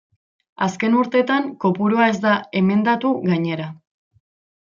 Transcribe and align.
Azken 0.67 0.95
urtetan 1.01 1.51
kopurua 1.65 2.07
ez 2.13 2.17
da 2.25 2.33
emendatu 2.63 3.13
gainera. 3.29 3.71